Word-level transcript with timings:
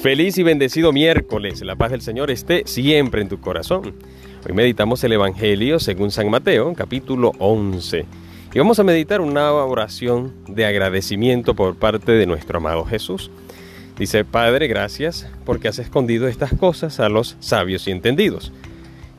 Feliz 0.00 0.38
y 0.38 0.44
bendecido 0.44 0.92
miércoles. 0.92 1.60
La 1.62 1.74
paz 1.74 1.90
del 1.90 2.02
Señor 2.02 2.30
esté 2.30 2.62
siempre 2.66 3.20
en 3.20 3.28
tu 3.28 3.40
corazón. 3.40 3.94
Hoy 4.46 4.54
meditamos 4.54 5.02
el 5.02 5.12
Evangelio 5.12 5.80
según 5.80 6.12
San 6.12 6.30
Mateo, 6.30 6.72
capítulo 6.74 7.32
11. 7.40 8.06
Y 8.54 8.58
vamos 8.60 8.78
a 8.78 8.84
meditar 8.84 9.20
una 9.20 9.52
oración 9.52 10.34
de 10.46 10.66
agradecimiento 10.66 11.54
por 11.54 11.74
parte 11.74 12.12
de 12.12 12.26
nuestro 12.26 12.58
amado 12.58 12.84
Jesús. 12.84 13.32
Dice, 13.98 14.24
Padre, 14.24 14.68
gracias 14.68 15.26
porque 15.44 15.66
has 15.66 15.80
escondido 15.80 16.28
estas 16.28 16.54
cosas 16.54 17.00
a 17.00 17.08
los 17.08 17.36
sabios 17.40 17.88
y 17.88 17.90
entendidos 17.90 18.52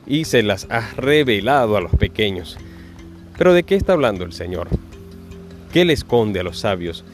y 0.06 0.24
se 0.24 0.42
las 0.42 0.66
has 0.70 0.96
revelado 0.96 1.76
a 1.76 1.82
los 1.82 1.94
pequeños. 1.94 2.56
Pero 3.36 3.52
¿de 3.52 3.64
qué 3.64 3.74
está 3.74 3.92
hablando 3.92 4.24
el 4.24 4.32
Señor? 4.32 4.68
¿Qué 5.74 5.84
le 5.84 5.92
esconde 5.92 6.40
a 6.40 6.42
los 6.42 6.58
sabios 6.58 7.04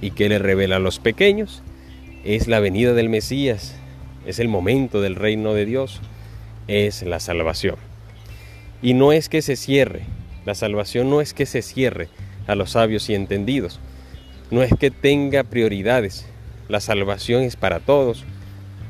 y 0.00 0.12
qué 0.12 0.28
le 0.28 0.38
revela 0.38 0.76
a 0.76 0.78
los 0.78 1.00
pequeños? 1.00 1.64
Es 2.26 2.48
la 2.48 2.58
venida 2.58 2.92
del 2.92 3.08
Mesías, 3.08 3.76
es 4.26 4.40
el 4.40 4.48
momento 4.48 5.00
del 5.00 5.14
reino 5.14 5.54
de 5.54 5.64
Dios, 5.64 6.00
es 6.66 7.02
la 7.02 7.20
salvación. 7.20 7.76
Y 8.82 8.94
no 8.94 9.12
es 9.12 9.28
que 9.28 9.42
se 9.42 9.54
cierre, 9.54 10.02
la 10.44 10.56
salvación 10.56 11.08
no 11.08 11.20
es 11.20 11.34
que 11.34 11.46
se 11.46 11.62
cierre 11.62 12.08
a 12.48 12.56
los 12.56 12.72
sabios 12.72 13.08
y 13.10 13.14
entendidos, 13.14 13.78
no 14.50 14.64
es 14.64 14.72
que 14.74 14.90
tenga 14.90 15.44
prioridades, 15.44 16.26
la 16.68 16.80
salvación 16.80 17.42
es 17.42 17.54
para 17.54 17.78
todos, 17.78 18.24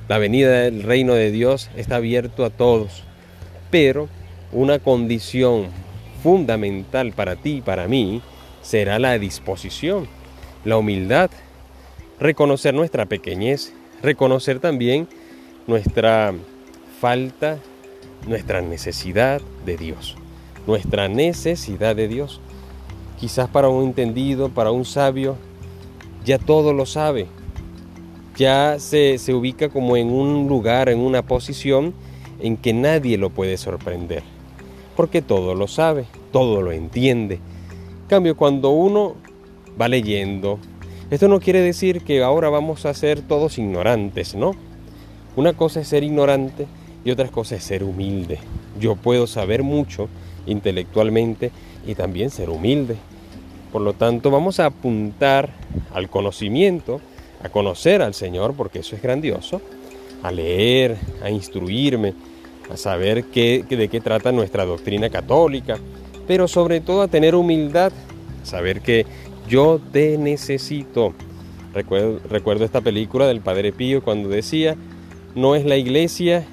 la 0.08 0.16
venida 0.16 0.62
del 0.62 0.82
reino 0.82 1.12
de 1.12 1.30
Dios 1.30 1.68
está 1.76 1.96
abierto 1.96 2.42
a 2.42 2.50
todos, 2.50 3.04
pero 3.70 4.08
una 4.50 4.78
condición 4.78 5.66
fundamental 6.22 7.12
para 7.12 7.36
ti 7.36 7.56
y 7.56 7.60
para 7.60 7.86
mí 7.86 8.22
será 8.62 8.98
la 8.98 9.18
disposición, 9.18 10.08
la 10.64 10.78
humildad 10.78 11.30
reconocer 12.18 12.74
nuestra 12.74 13.06
pequeñez, 13.06 13.72
reconocer 14.02 14.60
también 14.60 15.08
nuestra 15.66 16.34
falta, 17.00 17.58
nuestra 18.26 18.60
necesidad 18.60 19.40
de 19.64 19.76
Dios, 19.76 20.16
nuestra 20.66 21.08
necesidad 21.08 21.96
de 21.96 22.08
Dios. 22.08 22.40
Quizás 23.20 23.48
para 23.48 23.68
un 23.68 23.84
entendido, 23.84 24.50
para 24.50 24.70
un 24.70 24.84
sabio, 24.84 25.36
ya 26.24 26.38
todo 26.38 26.72
lo 26.72 26.86
sabe, 26.86 27.26
ya 28.36 28.76
se, 28.78 29.18
se 29.18 29.32
ubica 29.32 29.68
como 29.68 29.96
en 29.96 30.10
un 30.10 30.48
lugar, 30.48 30.88
en 30.88 30.98
una 30.98 31.22
posición 31.22 31.94
en 32.40 32.56
que 32.56 32.72
nadie 32.72 33.16
lo 33.16 33.30
puede 33.30 33.56
sorprender, 33.56 34.22
porque 34.96 35.22
todo 35.22 35.54
lo 35.54 35.68
sabe, 35.68 36.06
todo 36.32 36.60
lo 36.60 36.72
entiende. 36.72 37.36
En 37.36 38.08
cambio, 38.08 38.36
cuando 38.36 38.70
uno 38.70 39.14
va 39.80 39.88
leyendo, 39.88 40.58
esto 41.10 41.28
no 41.28 41.40
quiere 41.40 41.60
decir 41.60 42.02
que 42.02 42.22
ahora 42.22 42.48
vamos 42.48 42.84
a 42.86 42.94
ser 42.94 43.20
todos 43.20 43.58
ignorantes, 43.58 44.34
¿no? 44.34 44.52
Una 45.36 45.52
cosa 45.52 45.80
es 45.80 45.88
ser 45.88 46.02
ignorante 46.02 46.66
y 47.04 47.10
otra 47.10 47.28
cosa 47.28 47.56
es 47.56 47.62
ser 47.62 47.84
humilde. 47.84 48.38
Yo 48.80 48.96
puedo 48.96 49.26
saber 49.26 49.62
mucho 49.62 50.08
intelectualmente 50.46 51.52
y 51.86 51.94
también 51.94 52.30
ser 52.30 52.50
humilde. 52.50 52.96
Por 53.72 53.82
lo 53.82 53.92
tanto, 53.92 54.30
vamos 54.30 54.58
a 54.58 54.66
apuntar 54.66 55.50
al 55.92 56.08
conocimiento, 56.08 57.00
a 57.42 57.48
conocer 57.48 58.02
al 58.02 58.14
Señor, 58.14 58.54
porque 58.54 58.80
eso 58.80 58.96
es 58.96 59.02
grandioso, 59.02 59.60
a 60.22 60.32
leer, 60.32 60.96
a 61.22 61.30
instruirme, 61.30 62.14
a 62.72 62.76
saber 62.76 63.24
qué, 63.24 63.64
de 63.68 63.88
qué 63.88 64.00
trata 64.00 64.32
nuestra 64.32 64.64
doctrina 64.64 65.10
católica, 65.10 65.78
pero 66.26 66.48
sobre 66.48 66.80
todo 66.80 67.02
a 67.02 67.08
tener 67.08 67.34
humildad, 67.34 67.92
saber 68.42 68.80
que 68.80 69.06
yo 69.48 69.80
te 69.92 70.18
necesito. 70.18 71.14
Recuerdo, 71.74 72.64
esta 72.64 72.80
película 72.80 73.26
del 73.26 73.40
Padre 73.40 73.72
Pío 73.72 74.02
cuando 74.02 74.28
decía, 74.28 74.76
no 75.34 75.54
es 75.54 75.64
la 75.66 75.76
iglesia 75.76 76.46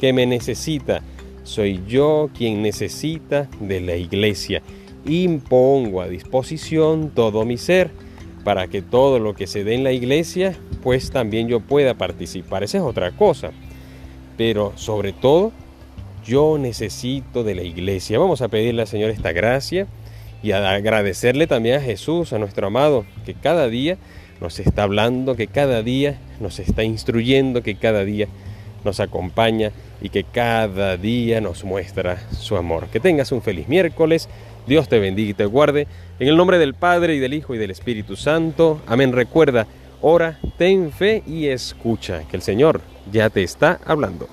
que 0.00 0.12
me 0.12 0.24
necesita, 0.24 1.02
soy 1.44 1.82
yo 1.86 2.30
quien 2.36 2.62
necesita 2.62 3.48
de 3.60 3.80
la 3.80 3.96
iglesia. 3.96 4.62
Impongo 5.04 6.00
a 6.00 6.08
disposición 6.08 7.10
todo 7.14 7.44
mi 7.44 7.58
ser 7.58 7.90
para 8.44 8.66
que 8.68 8.82
todo 8.82 9.18
lo 9.18 9.34
que 9.34 9.46
se 9.46 9.62
dé 9.62 9.74
en 9.74 9.84
la 9.84 9.92
iglesia, 9.92 10.56
pues 10.82 11.10
también 11.10 11.48
yo 11.48 11.60
pueda 11.60 11.94
participar. 11.94 12.62
Esa 12.62 12.78
es 12.78 12.84
otra 12.84 13.10
cosa. 13.12 13.50
Pero 14.38 14.72
sobre 14.76 15.12
todo, 15.12 15.52
yo 16.24 16.56
necesito 16.58 17.44
de 17.44 17.54
la 17.54 17.62
iglesia. 17.62 18.18
Vamos 18.18 18.40
a 18.42 18.48
pedirle 18.48 18.82
al 18.82 18.88
Señor 18.88 19.10
esta 19.10 19.32
gracia 19.32 19.86
y 20.42 20.52
agradecerle 20.52 21.46
también 21.46 21.76
a 21.76 21.80
Jesús, 21.80 22.32
a 22.32 22.38
nuestro 22.38 22.66
amado, 22.66 23.04
que 23.24 23.34
cada 23.34 23.68
día 23.68 23.96
nos 24.40 24.58
está 24.58 24.82
hablando, 24.82 25.36
que 25.36 25.46
cada 25.46 25.82
día 25.82 26.18
nos 26.40 26.58
está 26.58 26.82
instruyendo, 26.82 27.62
que 27.62 27.76
cada 27.76 28.04
día 28.04 28.26
nos 28.84 29.00
acompaña 29.00 29.70
y 30.00 30.08
que 30.08 30.24
cada 30.24 30.96
día 30.96 31.40
nos 31.40 31.64
muestra 31.64 32.18
su 32.32 32.56
amor. 32.56 32.88
Que 32.88 33.00
tengas 33.00 33.30
un 33.30 33.42
feliz 33.42 33.68
miércoles, 33.68 34.28
Dios 34.66 34.88
te 34.88 34.98
bendiga 34.98 35.30
y 35.30 35.34
te 35.34 35.46
guarde, 35.46 35.86
en 36.18 36.28
el 36.28 36.36
nombre 36.36 36.58
del 36.58 36.74
Padre 36.74 37.14
y 37.14 37.20
del 37.20 37.34
Hijo 37.34 37.54
y 37.54 37.58
del 37.58 37.70
Espíritu 37.70 38.16
Santo. 38.16 38.80
Amén. 38.86 39.12
Recuerda, 39.12 39.66
ora, 40.00 40.40
ten 40.58 40.90
fe 40.90 41.22
y 41.26 41.46
escucha, 41.46 42.22
que 42.28 42.36
el 42.36 42.42
Señor 42.42 42.80
ya 43.12 43.30
te 43.30 43.44
está 43.44 43.80
hablando. 43.84 44.28